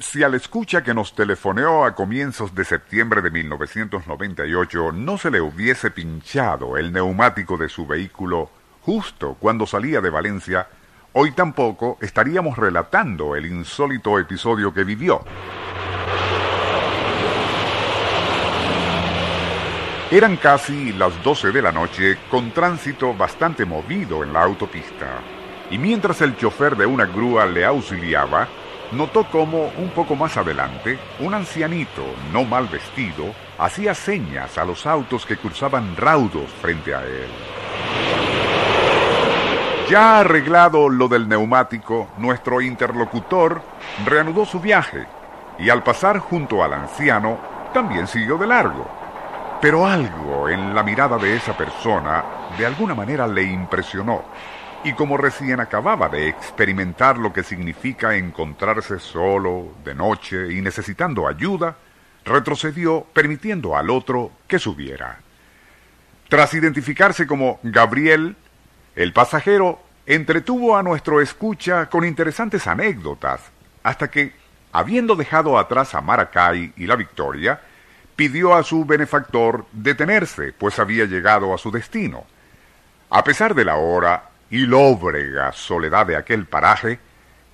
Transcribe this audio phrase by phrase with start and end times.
[0.00, 5.42] Si al escucha que nos telefoneó a comienzos de septiembre de 1998 no se le
[5.42, 8.50] hubiese pinchado el neumático de su vehículo
[8.80, 10.68] justo cuando salía de Valencia,
[11.12, 15.22] hoy tampoco estaríamos relatando el insólito episodio que vivió.
[20.10, 25.20] Eran casi las 12 de la noche con tránsito bastante movido en la autopista,
[25.70, 28.48] y mientras el chofer de una grúa le auxiliaba,
[28.92, 32.02] notó cómo, un poco más adelante, un ancianito,
[32.32, 37.28] no mal vestido, hacía señas a los autos que cruzaban raudos frente a él.
[39.88, 43.62] Ya arreglado lo del neumático, nuestro interlocutor
[44.04, 45.06] reanudó su viaje
[45.58, 47.38] y al pasar junto al anciano
[47.74, 48.88] también siguió de largo.
[49.60, 52.24] Pero algo en la mirada de esa persona
[52.56, 54.22] de alguna manera le impresionó
[54.82, 61.28] y como recién acababa de experimentar lo que significa encontrarse solo, de noche y necesitando
[61.28, 61.76] ayuda,
[62.24, 65.18] retrocedió permitiendo al otro que subiera.
[66.28, 68.36] Tras identificarse como Gabriel,
[68.96, 73.40] el pasajero entretuvo a nuestro escucha con interesantes anécdotas,
[73.82, 74.32] hasta que,
[74.72, 77.60] habiendo dejado atrás a Maracay y la Victoria,
[78.16, 82.24] pidió a su benefactor detenerse, pues había llegado a su destino.
[83.10, 86.98] A pesar de la hora, y lóbrega soledad de aquel paraje,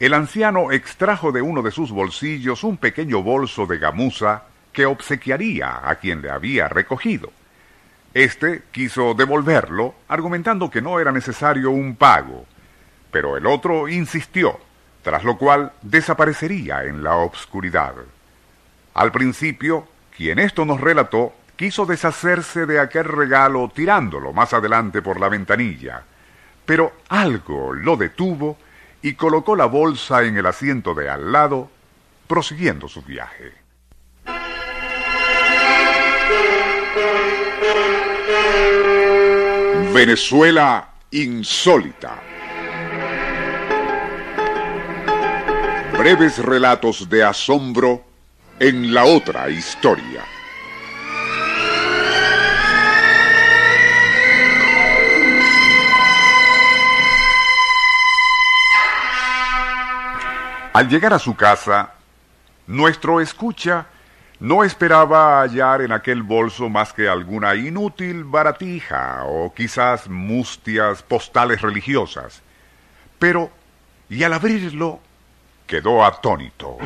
[0.00, 5.88] el anciano extrajo de uno de sus bolsillos un pequeño bolso de gamuza que obsequiaría
[5.88, 7.30] a quien le había recogido.
[8.12, 12.46] Este quiso devolverlo, argumentando que no era necesario un pago,
[13.10, 14.58] pero el otro insistió,
[15.02, 17.94] tras lo cual desaparecería en la obscuridad.
[18.94, 25.20] Al principio, quien esto nos relató quiso deshacerse de aquel regalo tirándolo más adelante por
[25.20, 26.02] la ventanilla,
[26.66, 28.58] pero algo lo detuvo
[29.00, 31.70] y colocó la bolsa en el asiento de al lado,
[32.26, 33.52] prosiguiendo su viaje.
[39.94, 42.20] Venezuela insólita.
[45.96, 48.04] Breves relatos de asombro
[48.58, 50.35] en la otra historia.
[60.76, 61.94] Al llegar a su casa,
[62.66, 63.86] nuestro escucha
[64.40, 71.62] no esperaba hallar en aquel bolso más que alguna inútil baratija o quizás mustias postales
[71.62, 72.42] religiosas.
[73.18, 73.50] Pero,
[74.10, 75.00] y al abrirlo,
[75.66, 76.76] quedó atónito.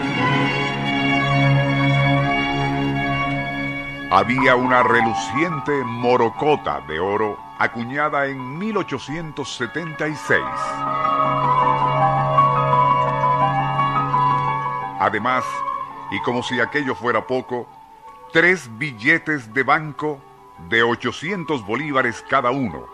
[4.13, 10.39] Había una reluciente morocota de oro acuñada en 1876.
[15.01, 15.47] Además,
[16.11, 17.67] y como si aquello fuera poco,
[18.35, 20.21] tres billetes de banco
[20.69, 22.87] de 800 bolívares cada uno,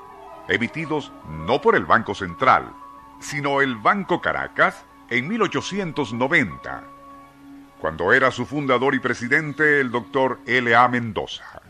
[0.47, 1.11] emitidos
[1.45, 2.73] no por el Banco Central,
[3.19, 6.85] sino el Banco Caracas en 1890,
[7.81, 10.87] cuando era su fundador y presidente el doctor L.A.
[10.87, 11.61] Mendoza.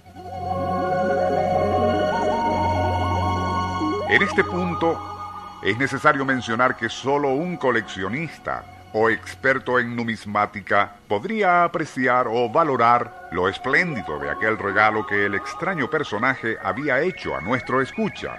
[4.10, 11.64] En este punto, es necesario mencionar que solo un coleccionista o experto en numismática podría
[11.64, 17.42] apreciar o valorar lo espléndido de aquel regalo que el extraño personaje había hecho a
[17.42, 18.38] nuestro escucha.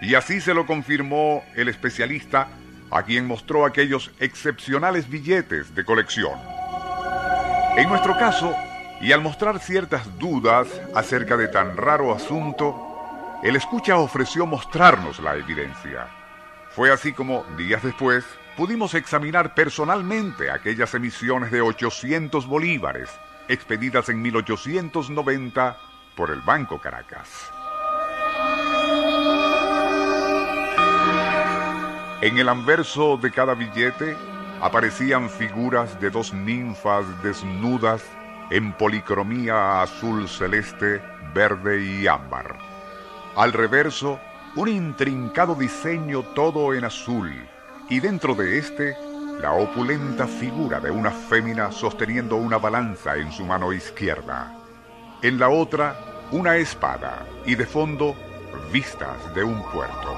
[0.00, 2.48] Y así se lo confirmó el especialista
[2.90, 6.36] a quien mostró aquellos excepcionales billetes de colección.
[7.76, 8.56] En nuestro caso,
[9.00, 10.66] y al mostrar ciertas dudas
[10.96, 16.08] acerca de tan raro asunto, el escucha ofreció mostrarnos la evidencia.
[16.70, 18.24] Fue así como, días después,
[18.56, 23.10] pudimos examinar personalmente aquellas emisiones de 800 bolívares
[23.48, 25.76] expedidas en 1890
[26.16, 27.50] por el Banco Caracas.
[32.20, 34.16] En el anverso de cada billete
[34.62, 38.02] aparecían figuras de dos ninfas desnudas
[38.50, 41.02] en policromía azul celeste,
[41.34, 42.56] verde y ámbar.
[43.36, 44.20] Al reverso,
[44.54, 47.34] un intrincado diseño todo en azul,
[47.88, 48.96] y dentro de este
[49.40, 54.54] la opulenta figura de una fémina sosteniendo una balanza en su mano izquierda.
[55.22, 55.96] En la otra,
[56.30, 58.14] una espada y de fondo,
[58.72, 60.14] vistas de un puerto.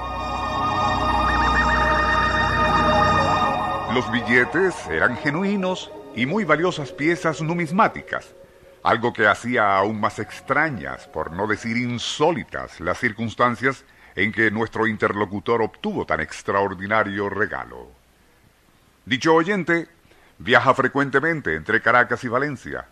[3.93, 8.33] Los billetes eran genuinos y muy valiosas piezas numismáticas,
[8.83, 13.83] algo que hacía aún más extrañas, por no decir insólitas, las circunstancias
[14.17, 17.91] en que nuestro interlocutor obtuvo tan extraordinario regalo.
[19.05, 19.87] Dicho oyente
[20.39, 22.87] viaja frecuentemente entre Caracas y Valencia,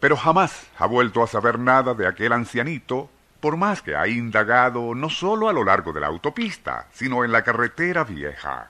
[0.00, 3.08] pero jamás ha vuelto a saber nada de aquel ancianito,
[3.40, 7.30] por más que ha indagado no solo a lo largo de la autopista, sino en
[7.30, 8.68] la carretera vieja.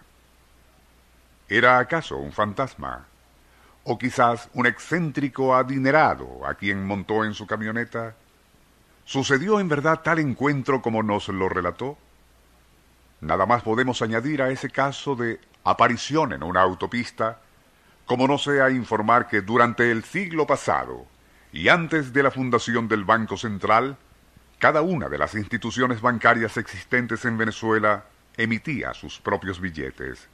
[1.49, 3.07] ¿Era acaso un fantasma?
[3.85, 8.15] ¿O quizás un excéntrico adinerado a quien montó en su camioneta?
[9.05, 11.99] ¿Sucedió en verdad tal encuentro como nos lo relató?
[13.21, 17.41] Nada más podemos añadir a ese caso de aparición en una autopista,
[18.07, 21.07] como no sea informar que durante el siglo pasado
[21.53, 23.97] y antes de la fundación del Banco Central,
[24.59, 28.05] cada una de las instituciones bancarias existentes en Venezuela
[28.37, 30.29] emitía sus propios billetes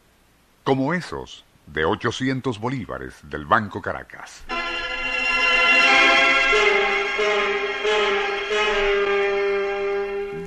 [0.64, 4.44] como esos de 800 bolívares del Banco Caracas.